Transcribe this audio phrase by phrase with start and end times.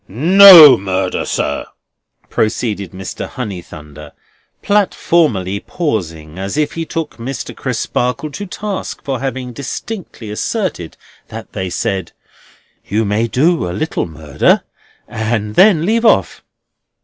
[0.07, 1.63] NO murder, sir!"
[2.27, 3.29] proceeded Mr.
[3.29, 4.13] Honeythunder,
[4.63, 7.55] platformally pausing as if he took Mr.
[7.55, 12.13] Crisparkle to task for having distinctly asserted that they said:
[12.83, 14.63] You may do a little murder,
[15.07, 16.41] and then leave off.